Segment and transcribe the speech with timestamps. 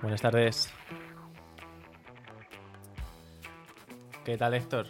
[0.00, 0.72] Buenas tardes.
[4.24, 4.86] ¿Qué tal, Héctor?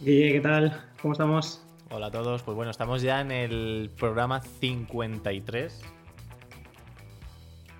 [0.00, 0.84] Guille, ¿qué tal?
[1.00, 1.64] ¿Cómo estamos?
[1.90, 2.42] Hola a todos.
[2.42, 5.80] Pues bueno, estamos ya en el programa 53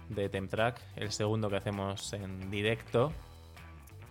[0.09, 3.13] de Temtrack, el segundo que hacemos en directo.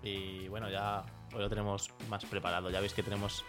[0.04, 2.70] Y bueno, ya hoy lo tenemos más preparado.
[2.70, 3.44] Ya veis que tenemos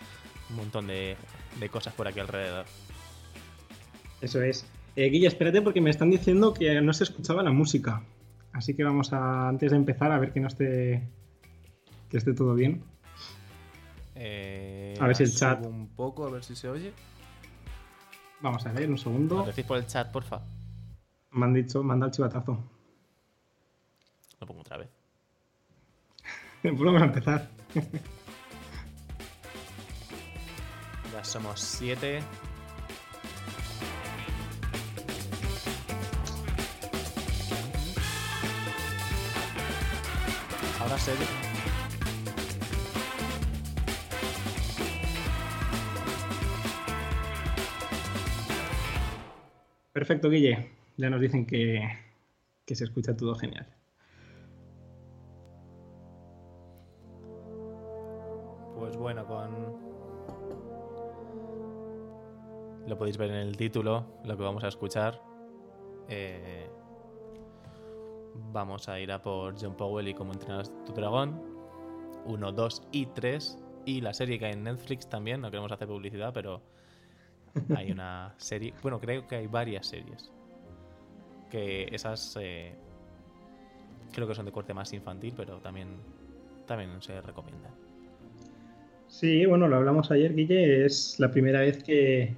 [0.49, 1.19] un montón de,
[1.61, 2.65] de cosas por aquí alrededor.
[4.23, 4.67] Eso es.
[4.97, 8.03] Eh, Guille, espérate porque me están diciendo que no se escuchaba la música.
[8.53, 11.07] Así que vamos a, antes de empezar, a ver que no esté,
[12.09, 12.83] que esté todo bien.
[14.15, 16.93] Eh, A ver si el chat- Un poco, a ver si se oye.
[18.41, 19.45] Vamos a ver, un Nos segundo.
[19.45, 20.41] decís por el chat, porfa.
[21.33, 22.59] Me han dicho, manda el chivatazo.
[24.41, 24.89] Lo pongo otra vez.
[26.63, 27.49] Pues vamos a empezar.
[31.13, 32.21] Ya somos siete.
[49.93, 50.71] Perfecto, Guille.
[50.97, 51.89] Ya nos dicen que,
[52.65, 53.67] que se escucha todo genial.
[58.79, 59.51] Pues bueno, con.
[62.87, 65.21] Lo podéis ver en el título, lo que vamos a escuchar.
[66.09, 66.69] Eh,
[68.53, 71.41] Vamos a ir a por John Powell y cómo entrenar tu dragón.
[72.25, 73.59] 1, 2 y 3.
[73.85, 75.41] Y la serie que hay en Netflix también.
[75.41, 76.63] No queremos hacer publicidad, pero
[77.77, 78.75] hay una serie.
[78.83, 80.31] Bueno, creo que hay varias series.
[81.51, 82.75] Que esas eh,
[84.13, 85.89] creo que son de corte más infantil, pero también,
[86.67, 87.73] también se recomiendan.
[89.09, 90.85] Sí, bueno, lo hablamos ayer, Guille.
[90.85, 92.35] Es la primera vez que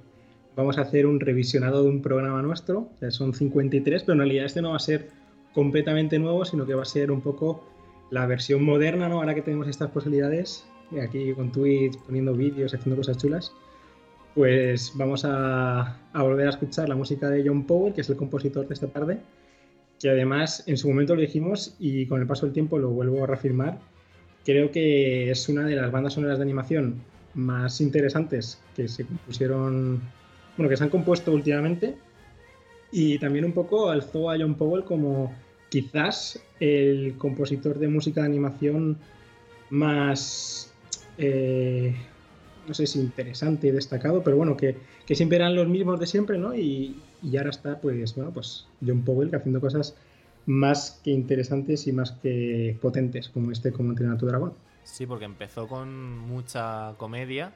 [0.55, 2.89] vamos a hacer un revisionado de un programa nuestro.
[3.09, 5.09] Son 53, pero en realidad este no va a ser
[5.53, 7.63] completamente nuevo, sino que va a ser un poco
[8.11, 9.15] la versión moderna, ¿no?
[9.15, 10.65] Ahora que tenemos estas posibilidades,
[11.01, 13.53] aquí con Twitch, poniendo vídeos, haciendo cosas chulas,
[14.35, 18.15] pues vamos a, a volver a escuchar la música de John Powell, que es el
[18.15, 19.19] compositor de esta tarde,
[19.99, 23.23] que además en su momento lo dijimos y con el paso del tiempo lo vuelvo
[23.23, 23.79] a reafirmar,
[24.45, 27.01] creo que es una de las bandas sonoras de animación
[27.33, 30.01] más interesantes que se compusieron,
[30.57, 31.97] bueno, que se han compuesto últimamente.
[32.91, 35.33] Y también un poco alzó a John Powell como
[35.69, 38.97] quizás el compositor de música de animación
[39.69, 40.73] más,
[41.17, 41.95] eh,
[42.67, 46.07] no sé si interesante y destacado, pero bueno, que, que siempre eran los mismos de
[46.07, 46.55] siempre, ¿no?
[46.55, 49.95] Y, y ahora está, pues, bueno, pues John Powell haciendo cosas
[50.45, 54.53] más que interesantes y más que potentes, como este, como entrenar a tu dragón.
[54.83, 57.53] Sí, porque empezó con mucha comedia.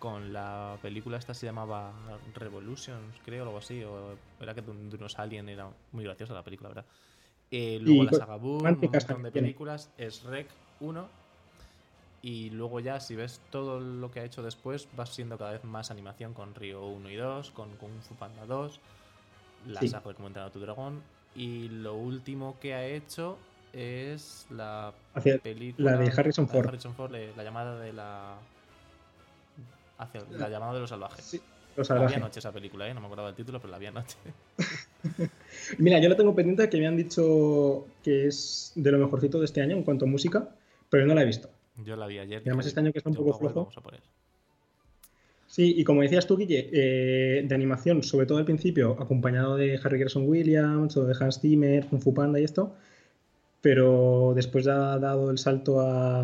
[0.00, 1.92] Con la película esta se llamaba
[2.34, 3.84] Revolutions, creo, o algo así.
[3.84, 6.86] O era que de, un- de unos aliens, era muy graciosa la película, ¿verdad?
[7.50, 9.90] Eh, luego Y la saga Boom, un montón de películas.
[9.98, 10.48] Es Rec
[10.80, 11.06] 1.
[12.22, 15.64] Y luego ya, si ves todo lo que ha hecho después, va siendo cada vez
[15.64, 18.80] más animación con Río 1 y 2, con Kung Fu Panda 2,
[19.68, 19.88] la Sí.
[19.88, 21.02] saga de a tu dragón.
[21.34, 23.38] Y lo último que ha hecho
[23.72, 26.66] es la Hacia película la de Harrison Ford.
[26.66, 28.36] Harrison Ford, le- la llamada de la
[30.02, 31.24] hacia la llamada de los salvajes.
[31.24, 31.40] Sí,
[31.76, 32.16] La salvajes.
[32.16, 32.94] anoche esa película, ¿eh?
[32.94, 34.16] no me acordaba del título, pero la vi anoche.
[35.78, 39.44] Mira, yo la tengo pendiente que me han dicho que es de lo mejorcito de
[39.44, 40.48] este año en cuanto a música,
[40.88, 41.50] pero no la he visto.
[41.84, 42.42] Yo la vi ayer.
[42.44, 43.54] Y además este año que está un poco flojo.
[43.60, 44.00] vamos a poner.
[45.46, 49.80] Sí, y como decías tú, Guille, eh, de animación, sobre todo al principio, acompañado de
[49.82, 52.76] Harry Gerson Williams o de Hans Zimmer, Kung Fu Panda y esto,
[53.60, 56.22] pero después ya ha dado el salto a,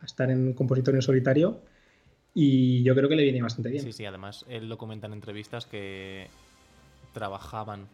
[0.00, 1.60] a estar en compositor en solitario
[2.34, 3.82] y yo creo que le viene bastante bien.
[3.82, 6.28] Sí, sí, además él lo comenta en entrevistas que
[7.12, 7.88] trabajaban,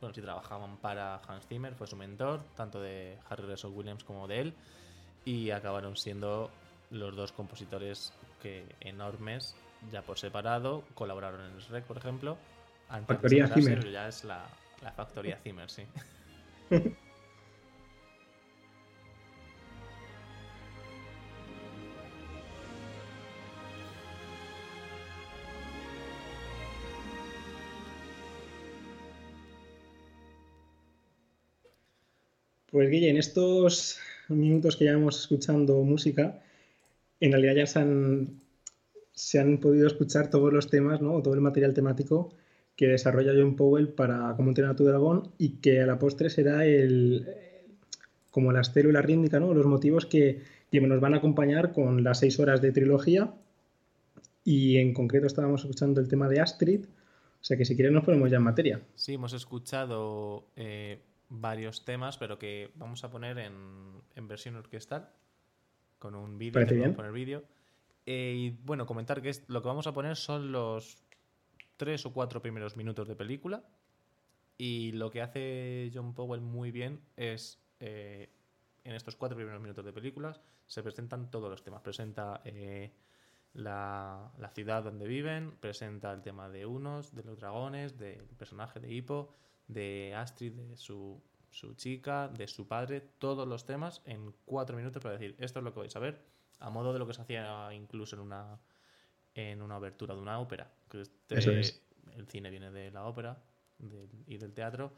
[0.00, 4.28] bueno, sí trabajaban para Hans Zimmer, fue su mentor, tanto de Harry Russell Williams como
[4.28, 4.54] de él,
[5.24, 6.50] y acabaron siendo
[6.90, 8.12] los dos compositores
[8.42, 9.56] que enormes,
[9.92, 12.38] ya por separado, colaboraron en Shrek, por ejemplo.
[13.06, 13.78] Factoría Zimmer.
[13.78, 14.48] pero Ya es la,
[14.82, 15.82] la factoría Zimmer, sí.
[32.70, 33.98] Pues Guille, en estos
[34.28, 36.42] minutos que llevamos escuchando música,
[37.18, 41.22] en realidad ya se han, podido escuchar todos los temas, ¿no?
[41.22, 42.34] Todo el material temático
[42.76, 46.30] que desarrolla John Powell para Cómo entrenar a tu dragón y que a la postre
[46.30, 47.26] será el
[48.30, 49.54] como la célula rítmica, ¿no?
[49.54, 53.32] Los motivos que, que nos van a acompañar con las seis horas de trilogía.
[54.44, 56.84] Y en concreto estábamos escuchando el tema de Astrid.
[57.40, 58.80] O sea que si quieres nos ponemos ya en materia.
[58.94, 65.10] Sí, hemos escuchado eh, varios temas, pero que vamos a poner en, en versión orquestal,
[65.98, 66.52] con un vídeo.
[66.52, 67.44] Poner.
[68.06, 71.02] Eh, y bueno, comentar que es, lo que vamos a poner son los
[71.76, 73.64] tres o cuatro primeros minutos de película.
[74.56, 78.30] Y lo que hace John Powell muy bien es, eh,
[78.82, 81.82] en estos cuatro primeros minutos de películas, se presentan todos los temas.
[81.82, 82.92] Presenta eh,
[83.54, 88.80] la, la ciudad donde viven, presenta el tema de unos, de los dragones, del personaje
[88.80, 89.34] de Hippo,
[89.68, 91.20] de Astrid, de su,
[91.50, 95.64] su chica, de su padre, todos los temas en cuatro minutos para decir, esto es
[95.64, 96.20] lo que vais a ver,
[96.60, 98.58] a modo de lo que se hacía incluso en una,
[99.34, 100.70] en una abertura de una ópera.
[100.90, 101.82] que este- Eso es.
[102.16, 103.38] El cine viene de la ópera
[103.78, 104.92] del- y del teatro.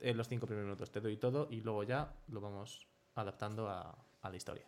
[0.00, 3.96] En los cinco primeros minutos te doy todo y luego ya lo vamos adaptando a,
[4.22, 4.66] a la historia.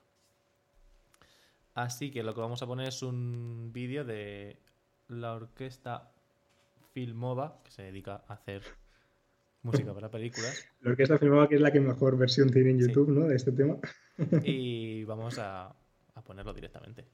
[1.75, 4.59] Así que lo que vamos a poner es un vídeo de
[5.09, 6.11] la orquesta
[6.93, 8.62] Filmova, que se dedica a hacer
[9.62, 10.66] música para películas.
[10.81, 12.88] La orquesta filmaba que es la que mejor versión tiene en Sí.
[12.88, 13.26] YouTube, ¿no?
[13.26, 13.76] De este tema.
[14.44, 15.66] Y vamos a,
[16.14, 17.05] a ponerlo directamente.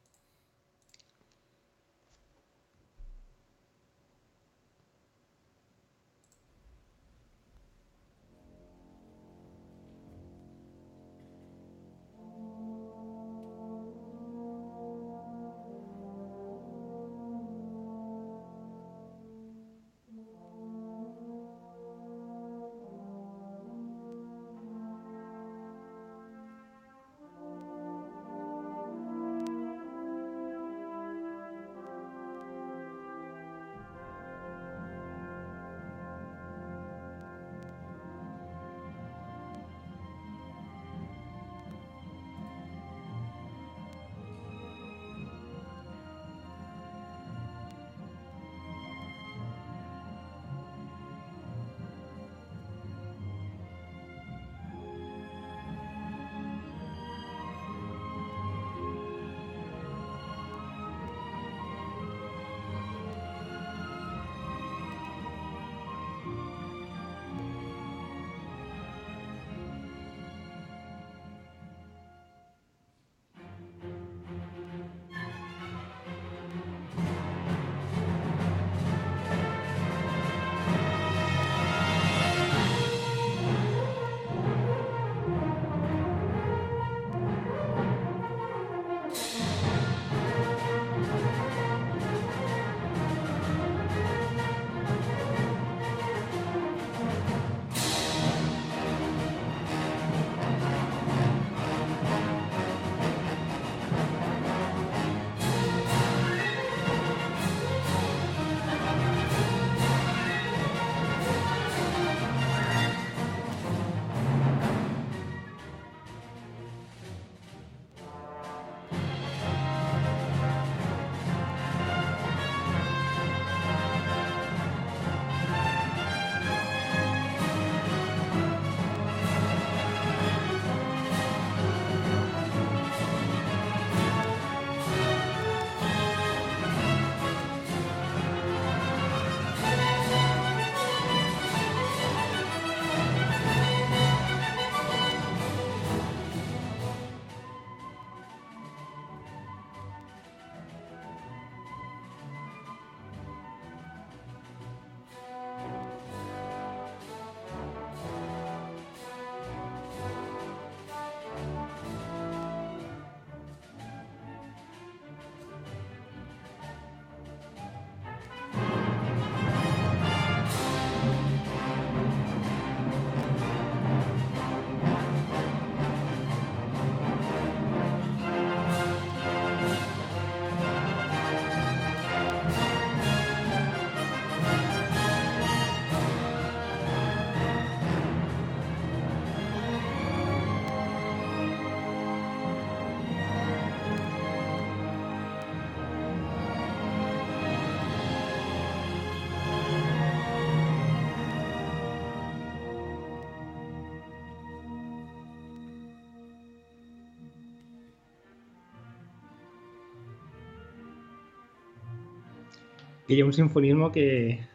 [213.07, 214.47] Y un sinfonismo que,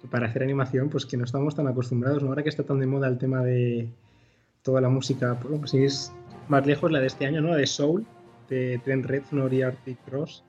[0.00, 2.30] que para hacer animación, pues que no estamos tan acostumbrados, ¿no?
[2.30, 3.90] Ahora que está tan de moda el tema de
[4.62, 6.12] toda la música, pues, pues, si es
[6.48, 7.48] más lejos la de este año, ¿no?
[7.48, 8.06] La de Soul,
[8.48, 10.44] de Trent Reznor y Arctic Cross.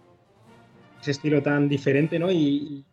[1.01, 2.31] Ese estilo tan diferente, ¿no?
[2.31, 2.85] Y, y,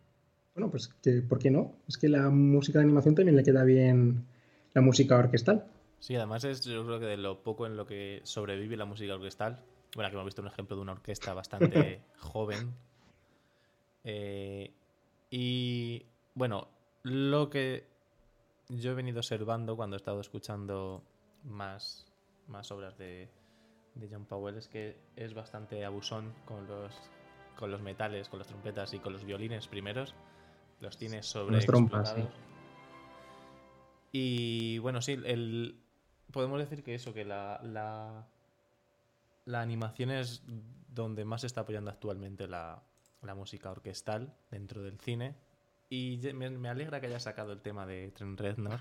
[0.53, 1.73] bueno, pues que, ¿por qué no?
[1.87, 4.25] Es que la música de animación también le queda bien,
[4.73, 5.65] la música orquestal.
[5.99, 9.15] Sí, además es yo creo que de lo poco en lo que sobrevive la música
[9.15, 9.59] orquestal.
[9.95, 12.73] Bueno, aquí hemos visto un ejemplo de una orquesta bastante joven.
[14.09, 14.73] Eh,
[15.29, 16.69] y bueno,
[17.03, 17.85] lo que
[18.69, 21.03] yo he venido observando cuando he estado escuchando
[21.43, 22.07] más,
[22.47, 23.29] más obras de,
[23.95, 26.93] de John Powell es que es bastante abusón con los,
[27.57, 30.15] con los metales, con las trompetas y con los violines primeros.
[30.79, 32.25] Los tiene sobre Las trompas, sí.
[34.13, 35.81] Y bueno, sí, el,
[36.31, 38.25] podemos decir que eso, que la, la,
[39.43, 40.43] la animación es
[40.87, 42.86] donde más se está apoyando actualmente la,
[43.21, 45.35] la música orquestal dentro del cine.
[45.89, 48.79] Y me, me alegra que haya sacado el tema de Trent Reznor.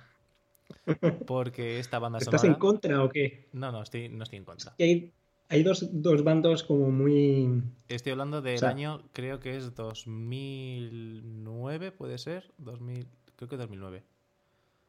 [1.26, 2.56] Porque esta banda ¿Estás sonora...
[2.56, 3.48] en contra o qué?
[3.52, 4.74] No, no, estoy, no estoy en contra.
[4.76, 5.12] Que hay,
[5.48, 7.62] hay dos, dos bandos como muy...
[7.88, 12.52] Estoy hablando del O sea- año, creo que es 2009, puede ser.
[12.58, 14.02] 2000, creo que 2009.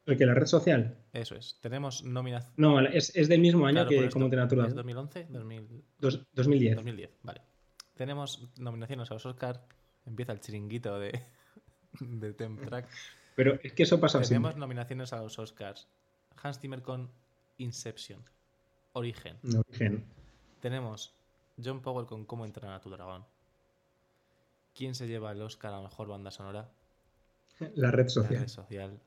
[0.07, 0.97] El que la red social.
[1.13, 1.59] Eso es.
[1.61, 2.53] Tenemos nominación.
[2.57, 4.65] No, es, es del mismo año que como entrenatura.
[4.67, 5.27] ¿Es 2011?
[5.29, 6.75] 2000, Dos- 2010.
[6.77, 7.41] 2010, vale.
[7.97, 9.61] Tenemos nominaciones a los Oscar.
[10.05, 11.23] Empieza el chiringuito de,
[11.99, 12.87] de Temp Track.
[13.35, 14.59] Pero es que eso pasa Tenemos siempre.
[14.59, 15.87] nominaciones a los Oscars.
[16.41, 17.09] Hans Zimmer con
[17.57, 18.23] Inception.
[18.93, 19.37] Origen.
[19.67, 20.05] Origen.
[20.61, 21.13] Tenemos
[21.63, 23.25] John Powell con Cómo entrenar a tu dragón.
[24.75, 26.69] ¿Quién se lleva el Oscar a mejor banda sonora?
[27.75, 28.39] La red La social.
[28.41, 28.99] red social.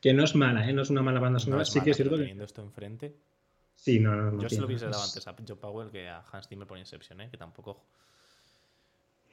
[0.00, 0.72] Que no es mala, ¿eh?
[0.72, 1.64] No es una mala banda No sonora.
[1.64, 2.20] sí que es cierto que...
[2.22, 3.14] teniendo esto enfrente.
[3.76, 6.08] Sí, no, no, no Yo se lo hubiese dado es- antes a John Powell que
[6.08, 7.28] a Hans Zimmer por Inception, ¿eh?
[7.30, 7.84] que tampoco.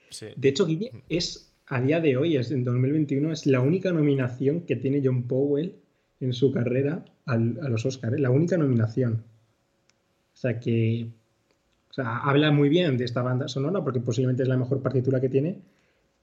[0.09, 0.27] Sí.
[0.35, 4.61] De hecho, Guille, es a día de hoy, es en 2021, es la única nominación
[4.61, 5.75] que tiene John Powell
[6.19, 8.19] en su carrera al- a los Oscars.
[8.19, 9.23] La única nominación.
[10.33, 11.07] O sea que.
[11.89, 15.21] O sea, habla muy bien de esta banda sonora porque posiblemente es la mejor partitura
[15.21, 15.59] que tiene.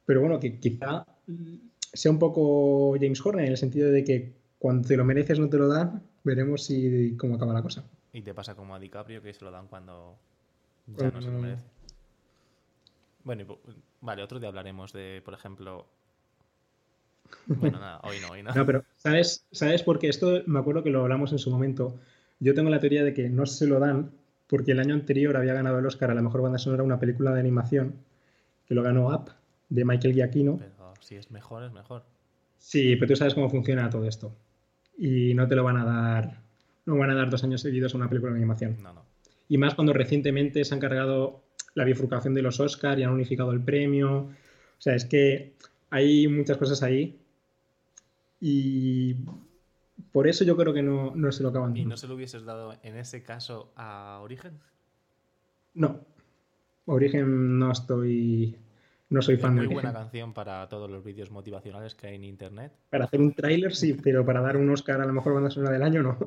[0.05, 1.55] Pero bueno, que quizá mm,
[1.93, 5.49] sea un poco James Horner en el sentido de que cuando te lo mereces no
[5.49, 6.03] te lo dan.
[6.23, 7.85] Veremos si cómo acaba la cosa.
[8.12, 10.19] Y te pasa como a DiCaprio que se lo dan cuando
[10.87, 11.64] ya no se lo merece.
[13.23, 13.47] Bueno, y
[14.00, 15.87] vale, otro día hablaremos de, por ejemplo.
[17.47, 18.52] Bueno, nada, hoy no, hoy no.
[18.55, 20.09] No, pero ¿sabes, ¿sabes por qué?
[20.09, 21.99] Esto me acuerdo que lo hablamos en su momento.
[22.40, 24.11] Yo tengo la teoría de que no se lo dan
[24.47, 27.33] porque el año anterior había ganado el Oscar a la mejor banda sonora una película
[27.33, 27.95] de animación
[28.67, 29.31] que lo ganó Up
[29.69, 30.59] de Michael Giacchino.
[30.59, 32.05] Pero si es mejor, es mejor.
[32.59, 34.35] Sí, pero tú sabes cómo funciona todo esto.
[34.99, 36.43] Y no te lo van a dar,
[36.90, 38.76] no van a dar dos años seguidos a una película de animación.
[38.82, 39.04] No, no.
[39.49, 41.42] Y más cuando recientemente se han cargado
[41.75, 44.18] la bifurcación de los Oscar y han unificado el premio.
[44.18, 45.54] O sea, es que
[45.90, 47.18] hay muchas cosas ahí.
[48.40, 49.16] Y
[50.12, 51.90] por eso yo creo que no, no se lo acaban ¿Y dando.
[51.90, 54.59] no se lo hubieses dado en ese caso a Origen?
[55.75, 56.00] No.
[56.87, 58.56] Origen no estoy.
[59.11, 62.14] No soy Es fan de muy buena canción para todos los vídeos motivacionales que hay
[62.14, 62.73] en internet.
[62.90, 65.73] Para hacer un tráiler sí, pero para dar un Oscar a la mejor banda sonora
[65.73, 66.18] del año no.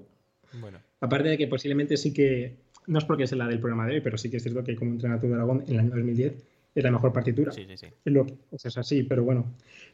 [0.60, 2.56] Bueno, Aparte de que posiblemente sí que.
[2.88, 4.76] No es porque es la del programa de hoy, pero sí que es cierto que
[4.76, 6.34] como entrenar tu dragón en el año 2010
[6.76, 7.52] es la mejor partitura.
[7.52, 7.88] sí, sí, sí.
[8.06, 9.46] Lo que- pues es así, pero bueno.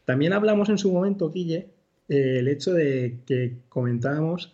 [0.04, 1.68] También hablamos en su momento, Guille,
[2.08, 4.52] eh, el hecho de que comentábamos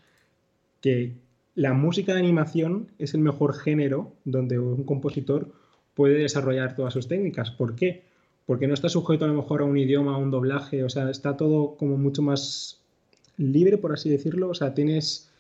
[0.81, 1.13] que
[1.55, 5.51] la música de animación es el mejor género donde un compositor
[5.95, 7.51] puede desarrollar todas sus técnicas.
[7.51, 8.03] ¿Por qué?
[8.45, 11.09] Porque no está sujeto a lo mejor a un idioma, a un doblaje, o sea,
[11.11, 12.81] está todo como mucho más
[13.39, 14.49] libre, por así decirlo.
[14.51, 15.31] O sea, tienes...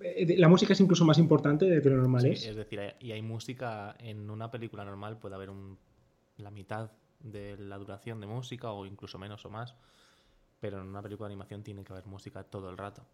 [0.00, 2.40] eh, La música es incluso más importante de lo normal Sí, es.
[2.42, 5.78] es decir, hay- y hay música en una película normal, puede haber un,
[6.36, 9.74] la mitad de la duración de música o incluso menos o más,
[10.60, 13.06] pero en una película de animación tiene que haber música todo el rato.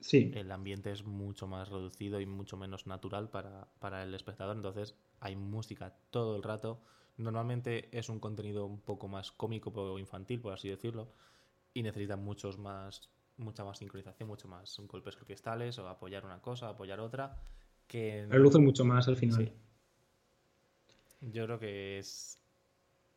[0.00, 4.54] Sí, El ambiente es mucho más reducido y mucho menos natural para, para el espectador,
[4.56, 6.80] entonces hay música todo el rato.
[7.16, 11.12] Normalmente es un contenido un poco más cómico o infantil, por así decirlo,
[11.74, 16.68] y necesita muchos más, mucha más sincronización, mucho más golpes orquestales o apoyar una cosa,
[16.68, 17.36] apoyar otra,
[17.86, 19.44] que reluce mucho más al final.
[19.44, 19.52] Sí.
[21.32, 22.38] Yo creo que es,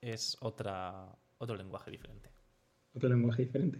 [0.02, 1.08] es otra,
[1.38, 2.30] otro lenguaje diferente.
[2.96, 3.80] otro lenguaje diferente.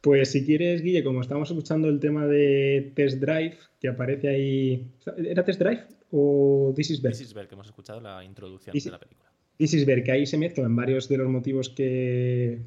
[0.00, 4.92] Pues si quieres, Guille, como estamos escuchando el tema de Test Drive, que aparece ahí...
[5.16, 7.12] ¿Era Test Drive o This is Bear?
[7.12, 9.28] This is Bear, que hemos escuchado la introducción This de la película.
[9.58, 12.60] This is Bear, que ahí se mezclan varios de los motivos que,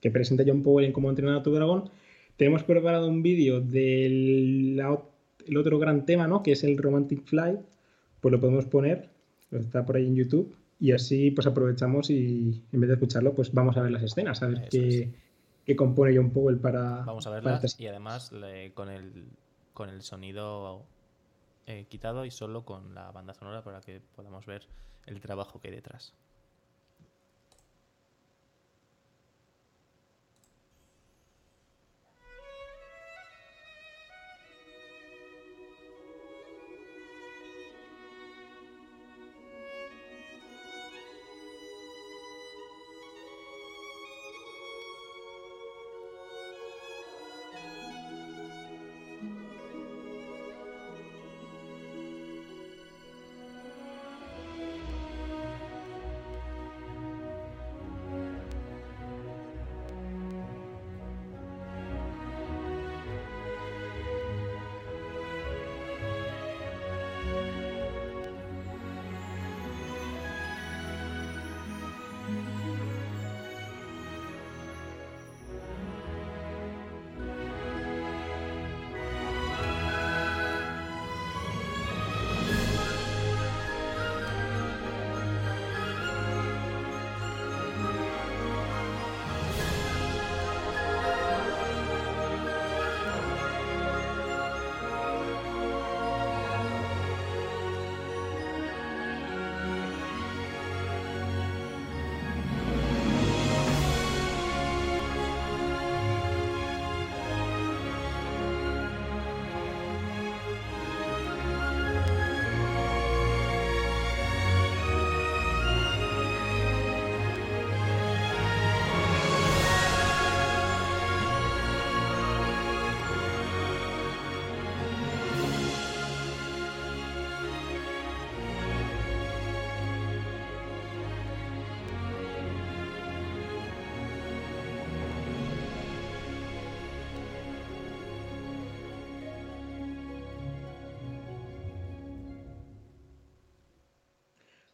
[0.00, 1.90] que presenta John Powell en Cómo entrenar a tu dragón.
[2.36, 4.78] Tenemos preparado un vídeo del
[5.46, 6.42] el otro gran tema, ¿no?
[6.42, 7.60] Que es el Romantic Flight.
[8.20, 9.08] Pues lo podemos poner,
[9.52, 10.54] está por ahí en YouTube.
[10.80, 14.42] Y así pues aprovechamos y en vez de escucharlo, pues vamos a ver las escenas,
[14.42, 15.08] a ver Eso qué, es.
[15.66, 17.02] qué compone John Powell para...
[17.04, 19.24] Vamos a para verlas este- y además le- con, el,
[19.74, 20.84] con el sonido
[21.66, 24.62] eh, quitado y solo con la banda sonora para que podamos ver
[25.06, 26.14] el trabajo que hay detrás.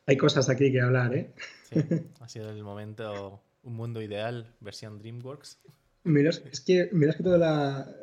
[0.07, 1.31] Hay cosas aquí que hablar, ¿eh?
[1.71, 1.81] Sí,
[2.21, 5.59] ha sido el momento, un mundo ideal, versión DreamWorks.
[6.05, 7.95] Mira, es que, que toda la...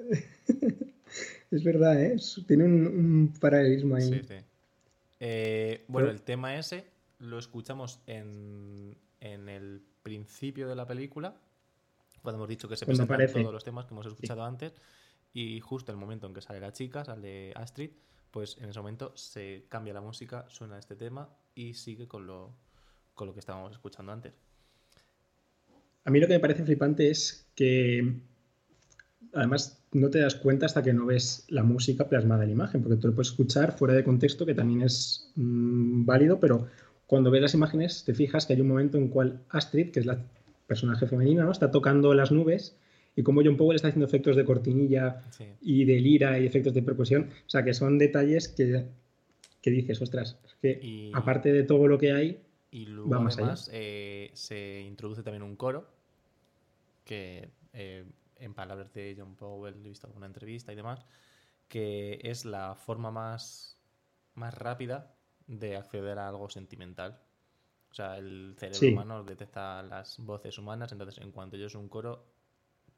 [1.52, 2.16] es verdad, ¿eh?
[2.48, 4.10] Tiene un, paralelismo ahí.
[4.10, 4.36] Sí, sí.
[5.20, 6.86] Eh, bueno, el tema ese
[7.20, 11.36] lo escuchamos en, en, el principio de la película,
[12.24, 14.74] cuando hemos dicho que se presentan todos los temas que hemos escuchado antes,
[15.32, 17.92] y justo el momento en que sale la chica, sale Astrid,
[18.32, 22.54] pues en ese momento se cambia la música, suena este tema y sigue con lo,
[23.14, 24.34] con lo que estábamos escuchando antes.
[26.04, 28.22] A mí lo que me parece flipante es que
[29.34, 32.82] además no te das cuenta hasta que no ves la música plasmada en la imagen,
[32.82, 36.68] porque tú lo puedes escuchar fuera de contexto, que también es mm, válido, pero
[37.06, 40.06] cuando ves las imágenes te fijas que hay un momento en cual Astrid, que es
[40.06, 40.26] la
[40.66, 41.52] personaje femenina, ¿no?
[41.52, 42.78] está tocando las nubes
[43.16, 45.24] y como John Powell está haciendo efectos de cortinilla
[45.62, 47.30] y de lira y efectos de percusión.
[47.46, 52.14] O sea, que son detalles que, dices, ostras, es que aparte de todo lo que
[52.14, 55.90] hay, y luego además eh, se introduce también un coro
[57.04, 58.06] que, eh,
[58.38, 61.06] en palabras de John Powell, he visto alguna entrevista y demás,
[61.68, 63.78] que es la forma más,
[64.36, 65.14] más rápida
[65.48, 67.20] de acceder a algo sentimental.
[67.92, 71.90] O sea, el cerebro humano detecta las voces humanas, entonces en cuanto yo es un
[71.90, 72.26] coro,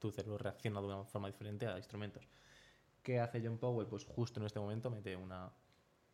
[0.04, 2.28] tu cerebro reacciona de una forma diferente a instrumentos.
[3.02, 3.86] ¿Qué hace John Powell?
[3.86, 5.50] Pues justo en este momento mete una,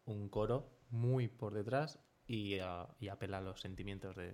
[0.07, 4.33] un coro muy por detrás y, apela a los sentimientos de,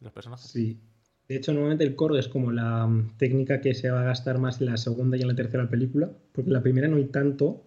[0.00, 0.50] los personajes.
[0.50, 0.78] Sí.
[1.26, 4.38] De hecho, normalmente el coro es como la mm, técnica que se va a gastar
[4.38, 7.06] más en la segunda y en la tercera película, porque en la primera no hay
[7.06, 7.64] tanto,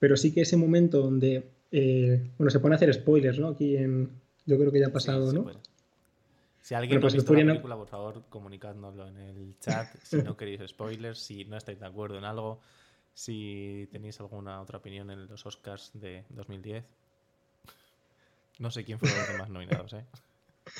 [0.00, 3.48] pero sí que ese momento donde, eh, bueno, se pone a hacer spoilers, ¿no?
[3.48, 4.10] Aquí en,
[4.46, 5.46] yo creo que ya ha pasado, ¿no?
[6.64, 9.86] Si alguien no pues ha visto la película, por favor, comunicádnoslo en el chat.
[10.02, 12.62] Si no queréis spoilers, si no estáis de acuerdo en algo,
[13.12, 16.82] si tenéis alguna otra opinión en los Oscars de 2010.
[18.60, 20.04] No sé quién fue los demás nominados, ¿eh?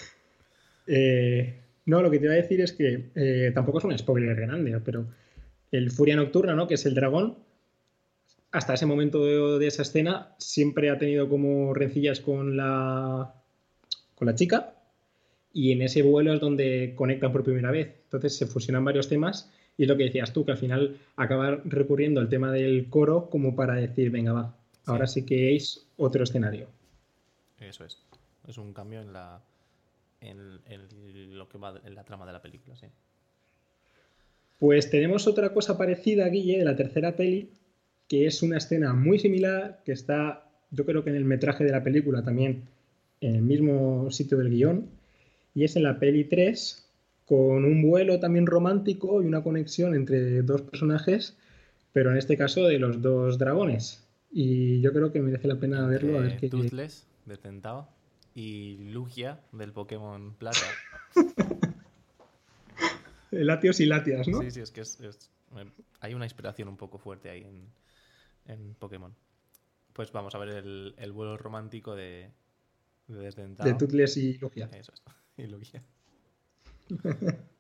[0.87, 1.61] ¿eh?
[1.85, 4.81] no, lo que te iba a decir es que eh, tampoco es un spoiler grande,
[4.83, 5.07] pero
[5.71, 6.67] el Furia Nocturna, ¿no?
[6.67, 7.37] Que es el dragón,
[8.53, 13.35] hasta ese momento de, de esa escena siempre ha tenido como rencillas con la,
[14.15, 14.74] con la chica
[15.55, 17.95] y en ese vuelo es donde conectan por primera vez.
[18.05, 21.63] Entonces se fusionan varios temas y es lo que decías tú, que al final acaba
[21.65, 26.25] recurriendo al tema del coro como para decir, venga, va, ahora sí que es otro
[26.25, 26.67] escenario.
[27.61, 27.99] Eso es.
[28.47, 29.41] Es un cambio en la
[30.21, 32.87] en, lo que va en la trama de la película, sí.
[34.59, 37.51] Pues tenemos otra cosa parecida, Guille, de la tercera peli,
[38.09, 41.73] que es una escena muy similar, que está, yo creo que en el metraje de
[41.73, 42.65] la película también,
[43.21, 44.89] en el mismo sitio del guion,
[45.55, 46.85] y es en la peli 3
[47.27, 51.37] con un vuelo también romántico y una conexión entre dos personajes,
[51.93, 54.07] pero en este caso de los dos dragones.
[54.31, 56.19] Y yo creo que merece la pena verlo.
[56.19, 56.49] A ver qué...
[56.49, 57.89] Toothless, de Tentao,
[58.35, 60.67] y Lugia, del Pokémon Plata.
[63.31, 64.43] Latios y Latias, ¿no?
[64.43, 64.99] Sí, sí, es que es,
[66.01, 67.69] hay una inspiración un poco fuerte ahí en,
[68.47, 69.15] en Pokémon.
[69.93, 72.31] Pues vamos a ver el, el vuelo romántico de,
[73.07, 73.67] de Tentao.
[73.67, 74.69] De Toothless y Lugia.
[74.73, 75.03] Eso es.
[75.39, 75.83] y lo guía.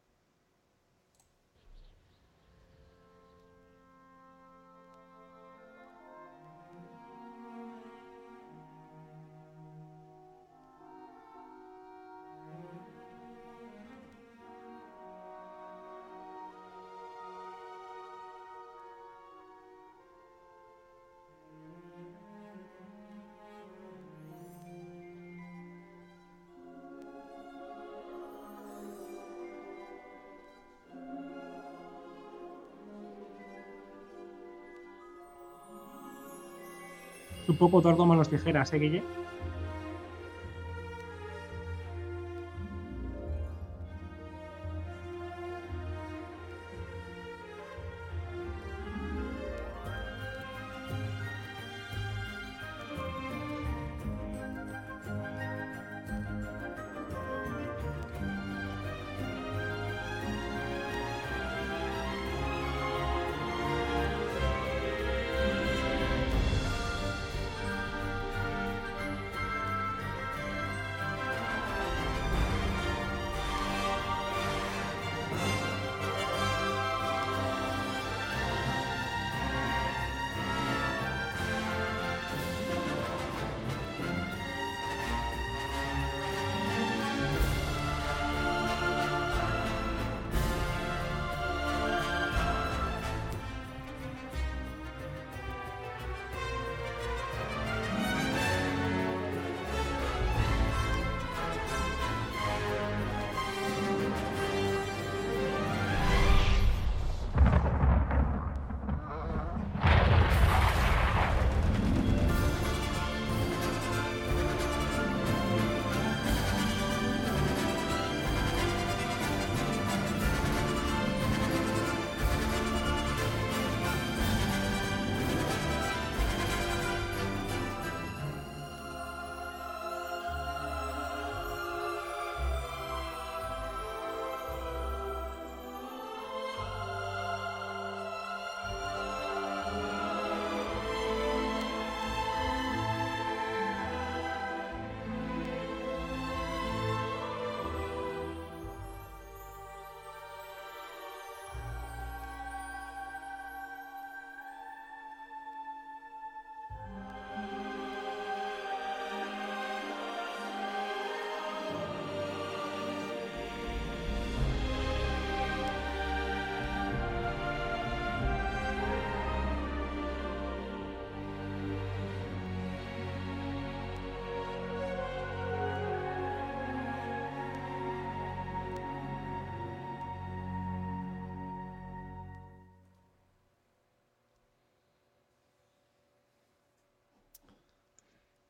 [37.54, 39.02] un poco tordo manos tijeras, ¿eh, Guille?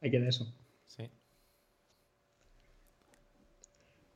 [0.04, 0.54] Ahí queda eso.
[0.86, 1.04] Sí.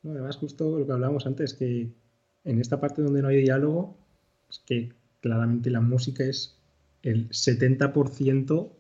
[0.03, 1.88] No, además, justo lo que hablábamos antes, que
[2.44, 3.96] en esta parte donde no hay diálogo,
[4.48, 6.57] es que claramente la música es
[7.03, 8.70] el 70%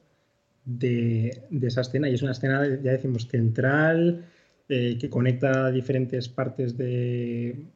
[0.64, 4.26] de, de, esa escena y es una escena, ya decimos, central,
[4.68, 7.66] eh, que conecta diferentes partes de,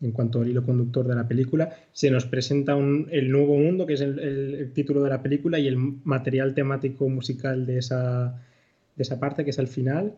[0.00, 1.76] en cuanto al hilo conductor de la película.
[1.92, 5.76] Se nos presenta el nuevo mundo, que es el, título de la película, y el
[5.76, 8.40] material temático musical de esa,
[8.96, 10.14] de esa parte, que es al final.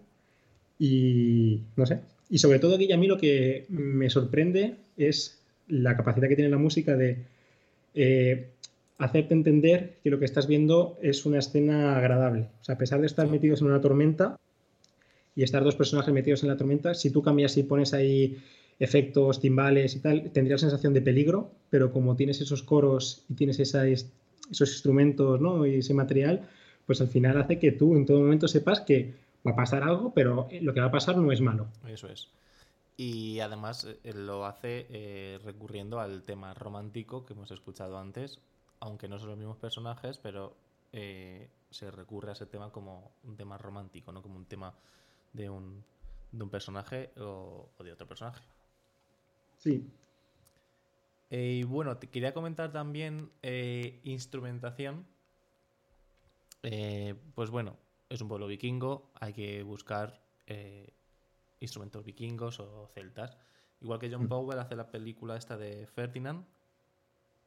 [0.78, 2.00] Y no sé.
[2.28, 6.50] Y sobre todo, aquí a mí lo que me sorprende es la capacidad que tiene
[6.50, 7.18] la música de
[7.94, 8.50] eh,
[8.98, 12.48] hacerte entender que lo que estás viendo es una escena agradable.
[12.60, 14.38] O sea, a pesar de estar metidos en una tormenta
[15.34, 18.36] y estar dos personajes metidos en la tormenta, si tú cambias y pones ahí
[18.80, 23.34] efectos, timbales y tal, tendría la sensación de peligro, pero como tienes esos coros y
[23.34, 25.66] tienes esa, esos instrumentos ¿no?
[25.66, 26.48] y ese material,
[26.86, 29.14] pues al final hace que tú en todo momento sepas que
[29.46, 31.68] va a pasar algo, pero lo que va a pasar no es malo.
[31.86, 32.28] Eso es.
[32.96, 38.40] Y además eh, lo hace eh, recurriendo al tema romántico que hemos escuchado antes,
[38.80, 40.56] aunque no son los mismos personajes, pero
[40.92, 44.74] eh, se recurre a ese tema como un tema romántico, no como un tema
[45.32, 45.84] de un,
[46.32, 48.42] de un personaje o, de otro personaje.
[49.60, 49.86] Sí.
[51.30, 53.30] y bueno, te quería comentar también
[54.04, 55.06] instrumentación.
[57.34, 57.76] pues bueno,
[58.08, 60.20] es un pueblo vikingo, hay que buscar
[61.60, 63.36] instrumentos vikingos o celtas.
[63.80, 64.28] Igual que John mm.
[64.28, 66.44] Powell hace la película esta de Ferdinand,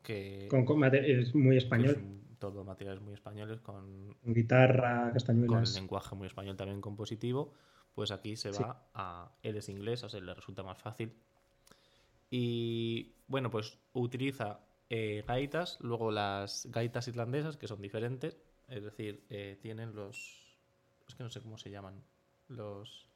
[0.02, 0.47] que...
[0.49, 1.97] Con, es muy español.
[2.39, 4.15] todo materiales muy españoles, con...
[4.23, 5.73] Guitarra, castañuelas.
[5.73, 7.54] Con lenguaje muy español también compositivo.
[7.93, 9.32] Pues aquí se va a...
[9.43, 11.13] Él es inglés, o sea, le resulta más fácil.
[12.36, 18.39] Y bueno, pues utiliza eh, gaitas, luego las gaitas irlandesas, que son diferentes.
[18.67, 20.58] Es decir, eh, tienen los...
[21.08, 22.02] Es que no sé cómo se llaman.
[22.48, 23.08] Los...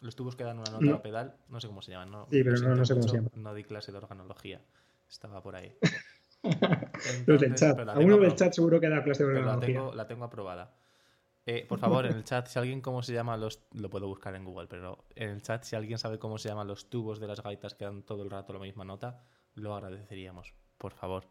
[0.00, 2.10] Los tubos que dan una nota a pedal, no sé cómo se llaman.
[2.10, 3.30] No, sí, pero no, sé cómo se llaman.
[3.34, 4.62] No di clase de organología.
[5.06, 5.76] Estaba por ahí.
[7.26, 7.78] Los del chat.
[7.78, 9.68] A uno del chat seguro que da clase de organología.
[9.68, 10.74] La tengo, la tengo aprobada.
[11.50, 13.62] Eh, por favor, en el chat, si alguien cómo se llama los.
[13.72, 16.66] Lo puedo buscar en Google, pero en el chat, si alguien sabe cómo se llaman
[16.66, 20.52] los tubos de las gaitas que dan todo el rato la misma nota, lo agradeceríamos.
[20.76, 21.24] Por favor.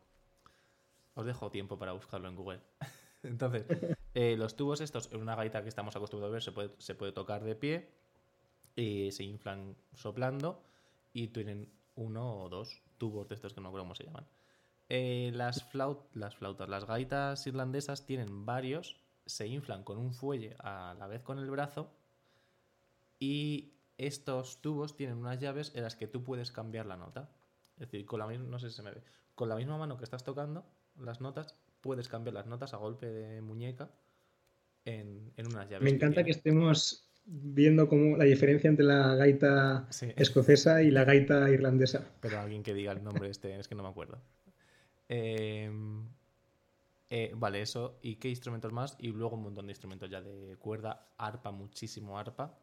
[1.13, 2.61] Os dejo tiempo para buscarlo en Google.
[3.21, 3.65] Entonces,
[4.15, 6.95] eh, los tubos estos, en una gaita que estamos acostumbrados a ver, se puede, se
[6.95, 7.87] puede tocar de pie
[8.75, 10.63] eh, se inflan soplando
[11.11, 14.27] y tienen uno o dos tubos de estos que no creo cómo se llaman.
[14.87, 16.37] Eh, las flautas,
[16.69, 21.49] las gaitas irlandesas tienen varios, se inflan con un fuelle a la vez con el
[21.49, 21.91] brazo
[23.19, 27.29] y estos tubos tienen unas llaves en las que tú puedes cambiar la nota.
[27.75, 29.01] Es decir, con la misma, no sé si se me ve,
[29.35, 30.65] con la misma mano que estás tocando
[30.99, 33.91] las notas, puedes cambiar las notas a golpe de muñeca
[34.85, 35.83] en, unas llaves.
[35.83, 41.49] Me encanta que estemos viendo como la diferencia entre la gaita escocesa y la gaita
[41.49, 42.07] irlandesa.
[42.21, 44.19] Pero alguien que diga el nombre este, es que no me acuerdo.
[45.09, 46.07] Em,
[47.09, 47.99] eh, vale, eso.
[48.01, 48.95] ¿Y qué instrumentos más?
[48.99, 52.57] Y luego un montón de instrumentos ya de cuerda, arpa, muchísimo arpa.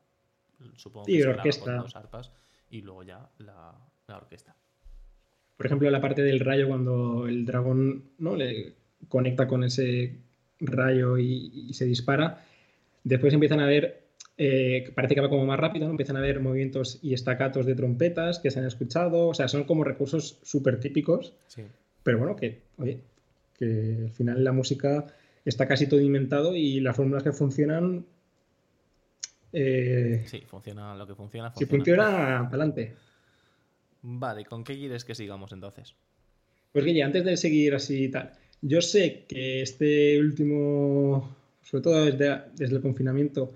[0.76, 1.76] Supongo que y orquesta.
[1.76, 2.32] dos arpas.
[2.70, 3.74] Y luego ya la,
[4.08, 4.54] orquesta.
[5.56, 8.34] Por ejemplo, la parte del rayo cuando el dragón ¿no?
[8.36, 8.74] le
[9.08, 10.18] conecta con ese
[10.60, 12.44] rayo y, y se dispara.
[13.04, 14.04] Después empiezan a ver
[14.36, 15.92] eh, parece que va como más rápido, ¿no?
[15.92, 19.64] Empiezan a haber movimientos y estacatos de trompetas que se han escuchado, o sea, son
[19.64, 21.34] como recursos súper típicos,
[22.02, 23.00] pero bueno, que, oye,
[23.58, 25.06] que al final la música
[25.44, 28.04] está casi todo inventado y las fórmulas que funcionan...
[29.52, 31.52] Eh, sí, funciona lo que funciona.
[31.54, 32.94] Si funciona, para adelante.
[34.02, 35.94] Vale, ¿con qué quieres que sigamos entonces?
[36.72, 42.04] Pues Guille, antes de seguir así y tal, yo sé que este último, sobre todo
[42.04, 43.52] desde, desde el confinamiento,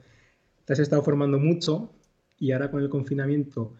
[0.64, 1.92] te has estado formando mucho
[2.38, 3.74] y ahora con el confinamiento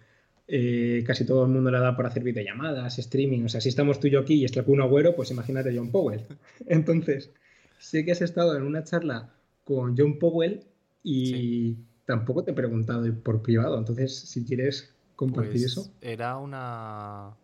[0.50, 3.44] eh, casi todo el mundo le da por hacer videollamadas, streaming.
[3.44, 5.90] O sea, si estamos tú y yo aquí y está un Agüero, pues imagínate John
[5.90, 6.22] Powell.
[6.66, 7.30] Entonces,
[7.78, 9.34] sé que has estado en una charla
[9.64, 10.64] con John Powell
[11.02, 13.78] y tampoco te he preguntado por privado.
[13.78, 15.92] Entonces, si quieres compartir pues eso.
[16.00, 17.36] Era una,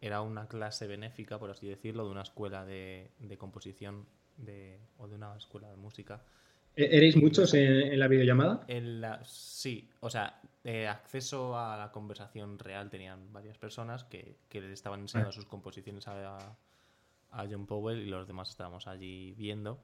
[0.00, 5.16] era una clase benéfica, por así decirlo, de una escuela de, composición de, o de
[5.16, 6.22] una escuela de música
[6.76, 8.64] ¿E-, ¿Erais muchos en, la videollamada?
[8.68, 14.36] En la, sí, o sea, eh, acceso a la conversación real tenían varias personas que,
[14.48, 15.32] que les estaban enseñando ah.
[15.32, 16.56] sus composiciones a,
[17.30, 19.82] a, John Powell y los demás estábamos allí viendo.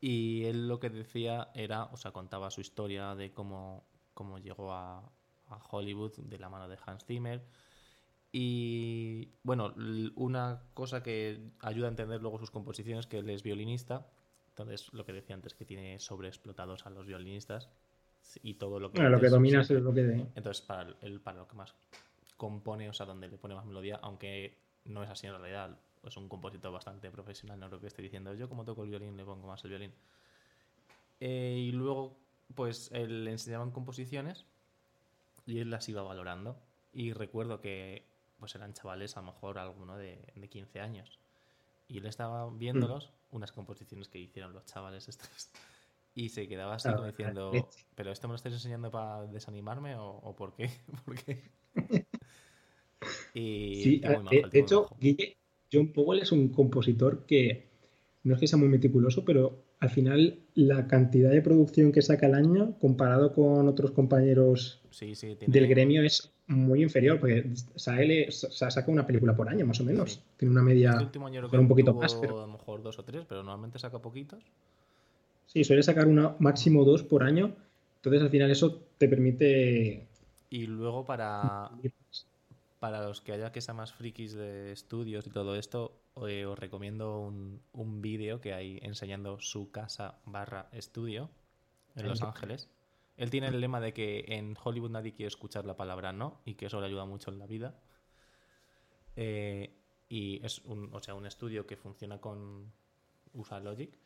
[0.00, 4.72] Y él lo que decía era, o sea, contaba su historia de cómo, cómo llegó
[4.72, 4.98] a,
[5.48, 7.42] a Hollywood de la mano de Hans Zimmer.
[8.32, 9.74] Y bueno,
[10.14, 14.06] una cosa que ayuda a entender luego sus composiciones, que él es violinista,
[14.62, 17.68] Entonces, lo que decía antes, que tiene sobreexplotados a los violinistas
[18.42, 18.98] y todo lo que...
[18.98, 20.02] Bueno, lo que dominas es lo que...
[20.02, 21.74] de- Entonces, para el, el- para lo que más
[22.36, 26.16] compone, o sea, donde le pone más melodía, aunque no es así en realidad, es
[26.16, 29.24] un compositor bastante profesional, no creo que esté diciendo yo como toco el violín le
[29.24, 29.92] pongo más el violín.
[31.20, 32.16] Eh, y luego,
[32.54, 34.46] pues, él le enseñaban composiciones
[35.46, 36.56] y él las iba valorando.
[36.92, 38.04] Y recuerdo que,
[38.38, 41.18] pues, eran chavales, a lo mejor alguno de, de 15 años.
[41.90, 45.28] Y él estaba viéndolos, unas composiciones que hicieron los chavales estos.
[46.12, 47.52] Y se quedaba así como diciendo.
[47.94, 50.68] ¿pero esto me lo estáis enseñando para desanimarme o, o por qué?
[51.04, 51.44] ¿Por qué?
[53.34, 54.88] y Sí, majo, de, hecho.
[54.98, 55.36] Guille,
[55.72, 57.69] John Powell es un compositor que
[58.22, 62.26] no es que sea muy meticuloso, pero al final la cantidad de producción que saca
[62.26, 65.52] al año, comparado con otros compañeros Sí, sí, tiene...
[65.52, 69.84] del gremio, es muy inferior, porque o sea, saca una película por año, más o
[69.84, 70.14] menos.
[70.14, 70.20] Sí.
[70.36, 71.18] Tiene una media, Este
[71.50, 74.42] que un poquito más, pero a lo mejor dos o tres, pero normalmente saca poquitos.
[75.46, 77.54] sí, suele sacar una máximo dos por año.
[77.96, 80.08] Entonces, al final, eso te permite.
[80.50, 81.70] Y luego para,
[82.80, 86.58] para los que haya que sean más frikis de estudios y todo esto, eh, os
[86.58, 91.30] recomiendo un, un vídeo que hay enseñando su casa barra estudio
[91.94, 92.68] en Los Ángeles.
[93.16, 96.54] Él tiene el lema de que en Hollywood nadie quiere escuchar la palabra no y
[96.54, 97.78] que eso le ayuda mucho en la vida.
[99.16, 99.76] Eh,
[100.08, 102.72] y es un, o sea, un estudio que funciona con
[103.32, 103.96] usa Logic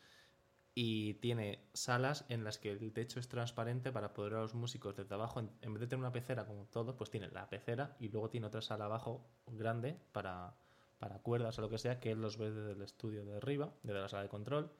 [0.74, 4.96] y tiene salas en las que el techo es transparente para poder a los músicos
[4.96, 5.40] desde abajo.
[5.40, 8.28] En, en vez de tener una pecera como todo, pues tiene la pecera y luego
[8.28, 10.54] tiene otra sala abajo grande para,
[11.04, 13.70] para cuerdas o lo que sea, que él los ve desde el estudio de arriba,
[13.82, 14.70] desde la sala de control.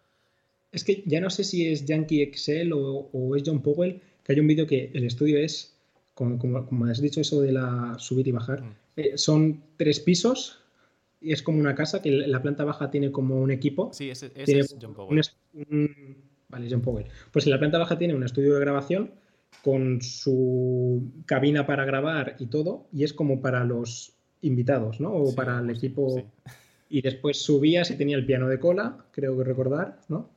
[0.73, 4.33] Es que ya no sé si es Yankee Excel o, o es John Powell, que
[4.33, 5.77] hay un vídeo que el estudio es,
[6.15, 8.63] como, como, como has dicho, eso de la subir y bajar.
[8.63, 8.75] Mm.
[8.97, 10.63] Eh, son tres pisos
[11.21, 13.91] y es como una casa que la planta baja tiene como un equipo.
[13.93, 15.21] Sí, ese, es John Powell.
[15.53, 16.17] un-
[16.49, 17.05] vale, John Powell.
[17.33, 19.11] Pues en la planta baja tiene un estudio de grabación
[19.63, 24.15] con su cabina para grabar y todo, y es como para los
[24.47, 25.13] invitados, ¿no?
[25.13, 26.11] O Sí, para el equipo.
[26.17, 26.25] sí.
[26.91, 30.29] Y después subías y tenía el piano de cola, creo que recordar, ¿no?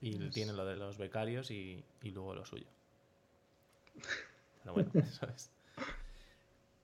[0.00, 2.66] Y tiene lo de los becarios y, y luego lo suyo.
[4.62, 5.50] Pero bueno, eso es.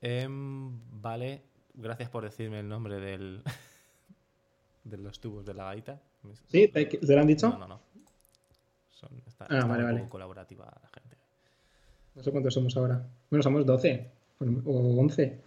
[0.03, 1.43] Em, vale,
[1.75, 3.43] gracias por decirme el nombre del
[4.85, 6.01] de los tubos de la gaita.
[6.51, 6.69] ¿Sí?
[6.69, 7.49] ¿Te, te lo han dicho?
[7.51, 7.81] No, no, no.
[8.93, 9.99] Son, está, Ah, está vale, un vale.
[10.01, 11.17] poco colaborativa la gente.
[12.15, 13.05] No sé cuántos somos ahora.
[13.31, 14.11] Bueno, somos 12
[14.65, 15.41] o 11.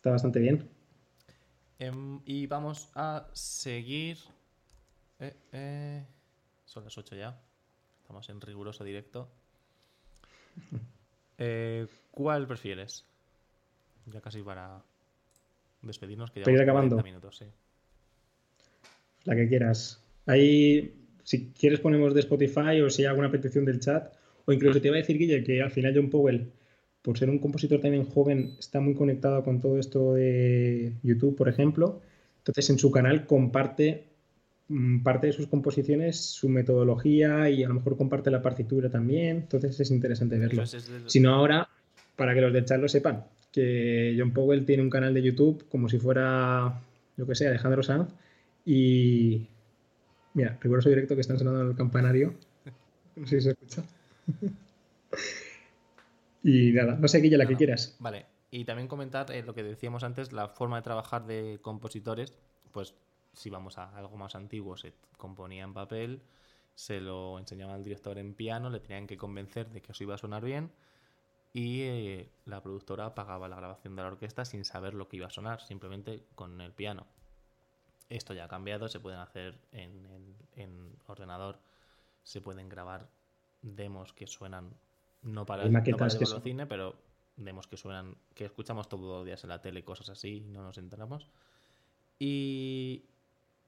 [0.00, 0.66] Está bastante bien.
[1.78, 4.16] Em, y vamos a seguir.
[5.18, 6.06] Eh, eh,
[6.64, 7.38] Son las 8 ya.
[8.00, 9.28] Estamos en riguroso directo.
[11.42, 13.06] Eh, ¿Cuál prefieres?
[14.04, 14.82] Ya casi para
[15.80, 17.02] despedirnos, que ya ir acabando.
[17.02, 17.46] minutos, sí.
[19.24, 20.02] La que quieras.
[20.26, 24.12] Ahí, si quieres, ponemos de Spotify o si hay alguna petición del chat.
[24.44, 26.52] O incluso te iba a decir, Guille, que al final John Powell,
[27.02, 31.48] por ser un compositor también joven, está muy conectado con todo esto de YouTube, por
[31.48, 32.00] ejemplo.
[32.38, 34.04] Entonces, en su canal comparte
[34.68, 39.38] mm, parte de sus composiciones, su metodología y a lo mejor comparte la partitura también.
[39.38, 40.64] Entonces, es interesante verlo.
[41.06, 41.68] Si no ahora,
[42.16, 45.66] para que los del chat lo sepan, que John Powell tiene un canal de YouTube
[45.68, 46.82] como si fuera,
[47.16, 48.10] yo que sé, Alejandro Sanz.
[48.66, 49.46] Y
[50.34, 52.34] mira, riguroso directo que están sonando el campanario.
[53.16, 53.82] No sé si se escucha.
[56.42, 57.96] y nada, no sé, Guille, la No, que quieras.
[57.98, 62.34] Vale, y también comentar eh, lo que decíamos antes, la forma de trabajar de compositores,
[62.72, 62.94] pues
[63.32, 66.22] si vamos a algo más antiguo, se componía en papel,
[66.74, 70.14] se lo enseñaba al director en piano, le tenían que convencer de que eso iba
[70.14, 70.70] a sonar bien
[71.52, 75.26] y eh, la productora pagaba la grabación de la orquesta sin saber lo que iba
[75.26, 77.06] a sonar, simplemente con el piano.
[78.08, 81.58] Esto ya ha cambiado, se pueden hacer en, en- en ordenador,
[82.24, 83.08] se pueden grabar
[83.62, 84.74] demos que suenan
[85.22, 86.96] no para, Hay no para que son- cine, pero
[87.36, 90.78] demos que suenan, que escuchamos todos los días en la tele, cosas así, no nos
[90.78, 91.28] enteramos.
[92.18, 93.04] Y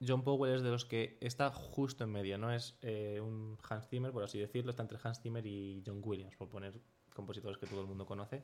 [0.07, 3.89] John Powell es de los que está justo en medio, no es eh, un Hans
[3.89, 6.75] Zimmer, por así decirlo, está entre Hans Zimmer y John Williams, por poner
[7.15, 8.43] compositores que todo el mundo conoce,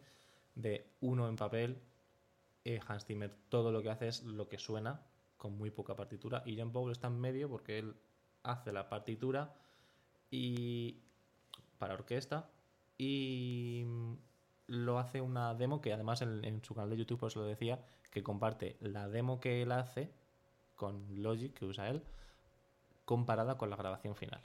[0.55, 1.79] de uno en papel,
[2.65, 5.03] eh, Hans Zimmer todo lo que hace es lo que suena,
[5.37, 7.95] con muy poca partitura, y John Powell está en medio porque él
[8.43, 9.55] hace la partitura
[10.31, 10.97] y
[11.79, 12.49] para orquesta
[12.99, 14.13] y mm,
[14.67, 17.79] lo hace una demo que además en, en su canal de YouTube os lo decía
[18.11, 20.11] que comparte la demo que él hace
[20.77, 22.03] con Logic que usa él
[23.05, 24.41] comparada con la grabación final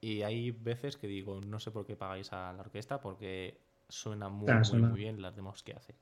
[0.00, 3.56] y hay veces que digo no sé por qué pagáis a la orquesta porque
[3.88, 4.88] suena muy, Ah, muy, suena.
[4.88, 5.94] muy bien las demos que hace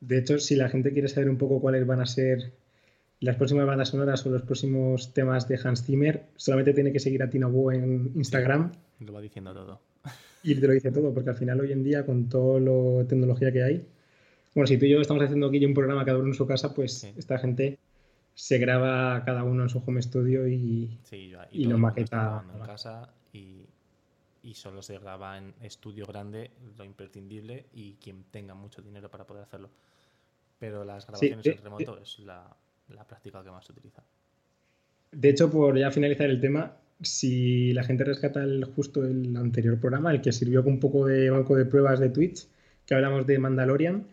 [0.00, 2.52] De hecho, si la gente quiere saber un poco cuáles van a ser
[3.20, 7.22] las próximas bandas sonoras o los próximos temas de Hans Zimmer, solamente tiene que seguir
[7.22, 8.72] a Tina Wu en Instagram.
[9.00, 9.80] Lo va diciendo todo.
[10.46, 13.50] Y te lo dice todo, porque al final hoy en día, con toda la tecnología
[13.50, 13.84] que hay,
[14.54, 16.72] bueno, si tú y yo estamos haciendo aquí un programa cada uno en su casa,
[16.72, 17.78] pues esta gente
[18.34, 20.96] se graba cada uno en su home studio y,
[21.50, 22.44] y, lo maqueta.
[22.54, 23.66] En casa y,
[24.44, 29.26] y, solo se graba en estudio grande, lo imprescindible, y quien tenga mucho dinero para
[29.26, 29.68] poder hacerlo.
[30.60, 32.56] Pero las grabaciones en remoto es la,
[32.90, 34.04] la práctica que más se utiliza.
[35.10, 39.78] De hecho, por ya finalizar el tema, si la gente rescata el, justo el anterior
[39.78, 42.46] programa, el que sirvió con un poco de banco de pruebas de Twitch,
[42.86, 44.06] que hablamos de Mandalorian,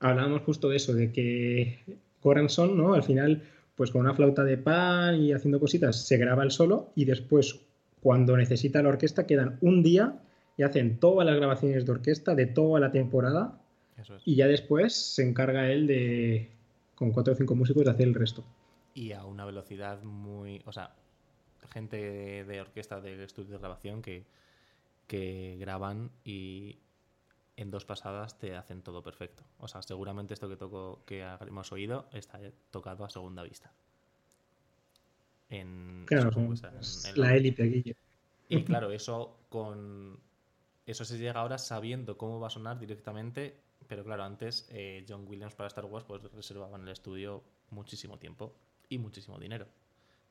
[0.00, 1.78] hablábamos justo de eso, de que
[2.22, 2.94] Goranson, ¿no?
[2.94, 3.42] Al final,
[3.74, 7.60] pues con una flauta de pan y haciendo cositas, se graba el solo y después,
[8.00, 10.20] cuando necesita la orquesta, quedan un día
[10.56, 13.60] y hacen todas las grabaciones de orquesta de toda la temporada.
[14.24, 16.50] Y ya después se encarga él de,
[16.94, 18.44] con cuatro o cinco músicos, de hacer el resto.
[18.94, 20.62] Y a una velocidad muy.
[20.66, 20.94] O sea,
[21.66, 24.24] gente de, orquesta del estudio de grabación que,
[25.06, 26.78] que graban y
[27.56, 29.44] en dos pasadas te hacen todo perfecto.
[29.58, 32.38] O sea, seguramente esto que toco, que hemos oído, está
[32.70, 33.72] tocado a segunda vista.
[35.48, 36.30] En, claro,
[37.14, 37.96] la élite, Guille.
[38.48, 40.20] Y claro, eso con
[40.86, 43.58] eso se llega ahora sabiendo cómo va a sonar directamente,
[43.88, 48.18] pero claro, antes eh, John Williams para Star Wars pues reservaba en el estudio muchísimo
[48.18, 48.54] tiempo
[48.88, 49.66] y muchísimo dinero.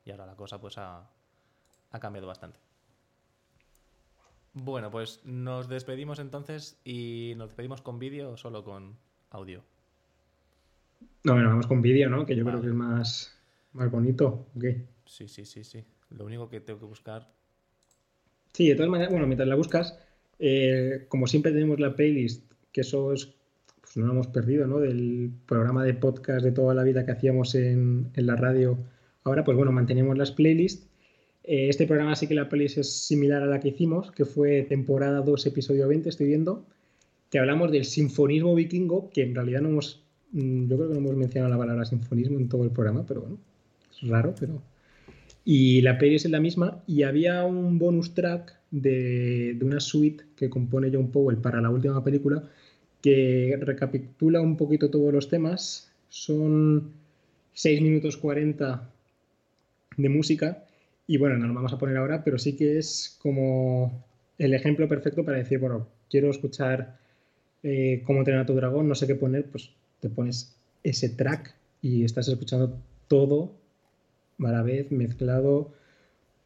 [0.06, 1.06] Y ahora la cosa pues ha,
[1.96, 2.58] ha cambiado bastante.
[4.52, 8.96] Bueno, pues nos despedimos entonces y nos despedimos con vídeo o solo con
[9.30, 9.62] audio.
[11.24, 12.24] No, bueno, vamos con vídeo, ¿no?
[12.24, 13.36] Que yo creo que es más,
[13.72, 14.46] más bonito.
[15.04, 15.84] Sí, sí, sí, sí.
[16.10, 17.28] Lo único que tengo que buscar.
[18.52, 19.98] Sí, de todas maneras, bueno, mientras la buscas,
[20.38, 23.34] eh, como siempre tenemos la playlist, que eso es,
[23.80, 24.78] pues no lo hemos perdido, ¿no?
[24.78, 28.78] Del programa de podcast de toda la vida que hacíamos en, en la radio.
[29.24, 30.85] Ahora, pues bueno, mantenemos las playlists
[31.46, 34.62] eh, este programa sí que la playlist es similar a la que hicimos, que fue
[34.62, 36.66] temporada 2, episodio 20, estoy viendo,
[37.30, 41.00] que hablamos del sinfonismo vikingo, que en realidad no hemos, mm, yo creo que no
[41.00, 43.38] hemos mencionado la palabra sinfonismo en todo el programa, pero bueno,
[43.90, 44.60] es raro, pero...
[45.44, 50.50] Y la playlist es la misma y había un bonus track de, una suite que
[50.50, 52.42] compone John Powell para la última película
[53.00, 55.92] que recapitula un poquito todos los temas.
[56.08, 56.90] Son
[57.52, 58.90] 6 minutos 40
[59.96, 60.65] de música
[61.06, 64.04] y bueno, no lo vamos a poner ahora, pero sí que es como
[64.38, 66.98] el ejemplo perfecto para decir, bueno, quiero escuchar
[67.62, 71.54] eh, cómo entrenar a tu dragón, no sé qué poner, pues te pones ese track
[71.80, 72.78] y estás escuchando
[73.08, 73.54] todo
[74.40, 75.72] a la vez mezclado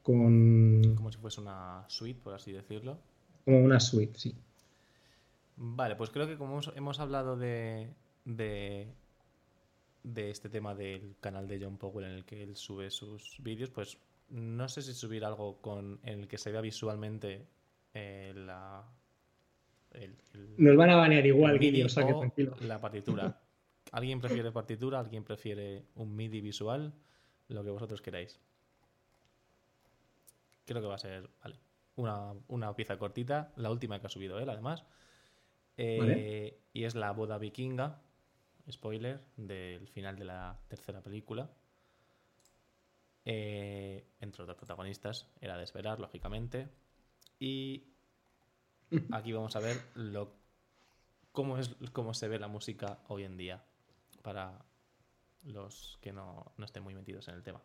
[0.03, 0.95] con...
[0.97, 2.99] Como si fuese una suite, por así decirlo.
[3.45, 4.35] Como una suite, sí.
[5.57, 7.89] Vale, pues creo que como hemos, hablado de,
[8.25, 8.89] de,
[10.03, 13.71] de este tema del canal de John Powell en el que él sube sus vídeos,
[13.71, 13.99] pues
[14.31, 17.47] no sé si subir algo con en el que se vea visualmente
[17.95, 18.85] eh, la.
[20.57, 22.57] Nos van a banear igual, vídeo, o sea que tranquilo.
[22.61, 23.41] La partitura.
[23.93, 25.01] ¿Alguien prefiere partitura?
[25.01, 26.93] ¿Alguien prefiere un MIDI visual?
[27.49, 28.41] Lo que vosotros queráis.
[30.65, 31.59] Creo que va a ser, vale,
[31.97, 34.85] una, pieza cortita, la última que ha subido él, además.
[35.77, 38.01] Eh, y es la boda vikinga,
[38.71, 41.51] spoiler, del final de la tercera película.
[43.25, 46.69] Eh, entre otros protagonistas, era de esperar, lógicamente.
[47.39, 47.85] Y
[49.13, 50.33] aquí vamos a ver lo,
[51.33, 53.63] cómo, es, cómo se ve la música hoy en día
[54.23, 54.65] para
[55.45, 57.61] los que no, no estén muy metidos en el tema.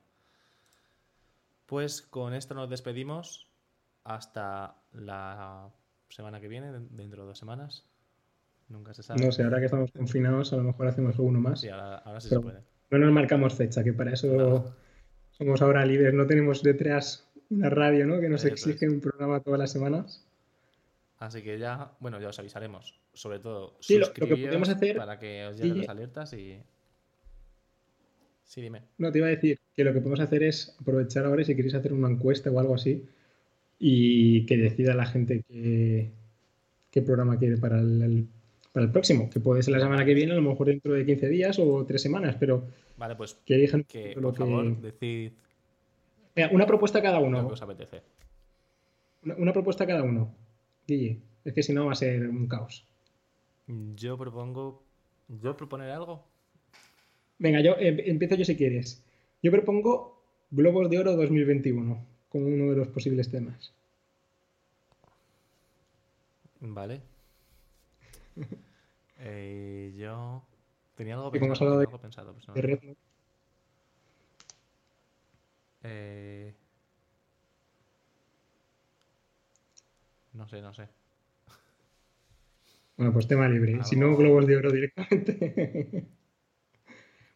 [1.65, 3.47] Pues con esto nos despedimos
[4.03, 5.71] hasta la
[6.09, 7.85] semana que viene, dentro de dos semanas.
[8.69, 9.23] Nunca se sabe.
[9.23, 11.61] No sé, ahora que estamos confinados, a lo mejor hacemos uno más.
[11.61, 12.61] Sí, ahora, sí se puede.
[12.91, 14.75] No nos marcamos fecha, que para eso
[15.37, 18.19] somos ahora libres, no tenemos detrás una radio, ¿no?
[18.19, 20.23] Que nos exige un programa todas las semanas.
[21.19, 22.95] Así que ya, bueno, ya os avisaremos.
[23.13, 26.57] Sobre todo, sí, lo, que podemos hacer para que os lleguen las alertas y.
[28.43, 28.83] Sí, dime.
[28.97, 31.75] No, te iba a decir que lo que podemos hacer es aprovechar ahora si queréis
[31.75, 33.05] hacer una encuesta o algo así
[33.79, 36.11] y que decida la gente qué,
[36.91, 38.27] qué programa quiere para el,
[38.75, 41.05] para el próximo, que puede ser la semana que viene, a lo mejor dentro de
[41.05, 42.67] 15 días o tres semanas, pero
[42.97, 45.31] Vale, pues que elijan que, por favor, decid.
[46.51, 47.41] una propuesta cada uno.
[47.41, 48.01] Lo que os apetece.
[49.37, 50.35] Una, propuesta cada uno.
[50.85, 52.85] Guille, es que si no va a ser un caos.
[53.95, 54.83] Yo propongo.
[55.41, 56.25] ¿Yo proponer algo?
[57.39, 59.01] Venga, yo em, empiezo yo si quieres.
[59.41, 60.21] Yo propongo
[60.51, 63.71] Globos de Oro 2021 como uno de los posibles temas.
[66.59, 66.99] Vale.
[69.19, 70.43] eh, yo
[70.95, 71.79] Tenía algo pensado.
[71.79, 72.47] de, pensado pues
[75.83, 76.53] Eh,
[80.33, 80.87] No sé, no sé.
[82.97, 83.83] Bueno, pues tema libre.
[83.83, 86.07] Si no, globos de oro directamente.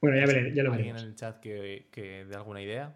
[0.02, 2.96] bueno, ya, veré, ya lo ¿Alguien en el chat que, que dé alguna idea?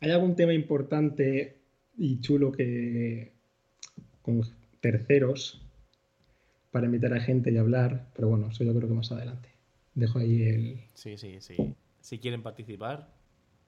[0.00, 1.56] ¿Hay algún tema importante
[1.96, 3.32] y chulo que
[4.20, 4.42] con
[4.80, 5.63] terceros
[6.74, 8.10] para invitar a gente y hablar?
[8.16, 9.48] Pero bueno, eso yo creo que más adelante.
[9.94, 10.80] Dejo ahí el.
[10.94, 11.54] Sí, sí, sí.
[12.00, 13.14] Si quieren participar,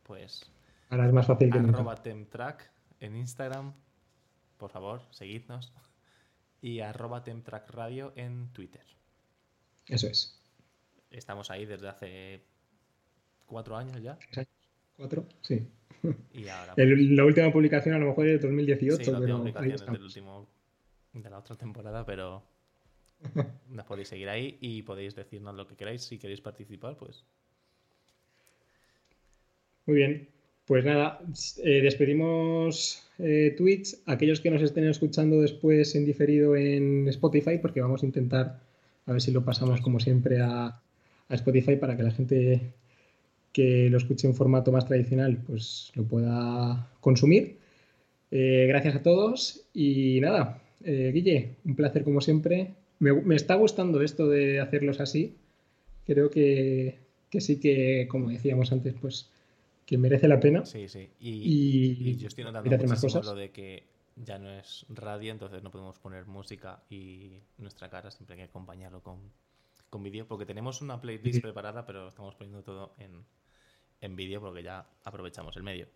[0.03, 0.51] pues.
[0.89, 3.75] Ahora es más fácil que arroba temtrack en Instagram,
[4.57, 5.73] por favor, seguidnos.
[6.61, 8.85] Y arroba Temtrack Radio en Twitter.
[9.87, 10.43] Eso es.
[11.09, 12.43] Estamos ahí desde hace
[13.45, 14.19] cuatro años ya.
[14.97, 15.29] ¿Cuatro?
[15.43, 15.65] Sí.
[16.33, 19.05] Y ahora, pues, la última publicación a lo mejor es de 2018.
[19.05, 20.49] Sí, la última publicación es del último,
[21.13, 22.56] de la otra temporada, pero
[23.71, 26.03] nos podéis seguir ahí y podéis decirnos lo que queráis.
[26.03, 27.25] Si queréis participar, pues.
[29.87, 30.29] Muy bien.
[30.67, 31.21] Pues nada,
[31.63, 33.99] eh, despedimos eh, Twitch.
[34.07, 38.61] Aquellos que nos estén escuchando después en diferido en Spotify, porque vamos a intentar
[39.07, 40.81] a ver si lo pasamos como siempre a,
[41.29, 42.73] Spotify para que la gente
[43.53, 47.59] que lo escuche en formato más tradicional pues lo pueda consumir.
[48.31, 52.75] Eh, gracias a todos y nada, Guille, un placer como siempre.
[52.99, 55.37] Me, está gustando esto de hacerlos así.
[56.07, 56.99] Creo que,
[57.31, 59.31] que sí que, como decíamos antes, pues
[59.85, 60.65] que merece la pena.
[60.65, 61.09] Sí, sí.
[61.21, 63.85] Y, yo estoy notando muchísimo lo de que
[64.17, 68.49] ya no es radio, entonces no podemos poner música y nuestra cara, siempre hay que
[68.49, 69.19] acompañarlo con,
[69.91, 73.25] con vídeo, porque tenemos una playlist preparada, pero estamos poniendo todo en,
[74.01, 75.87] en vídeo porque ya aprovechamos el medio.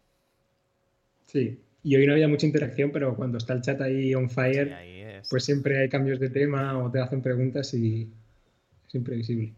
[1.26, 5.22] Sí, y hoy no había mucha interacción, pero cuando está el chat ahí on fire,
[5.28, 8.10] pues siempre hay cambios de tema o te hacen preguntas y
[8.86, 9.54] es imprevisible.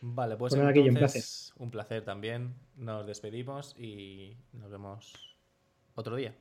[0.00, 2.54] Vale, pues, pues entonces, un placer también.
[2.76, 5.36] Nos despedimos y nos vemos
[5.94, 6.34] otro día.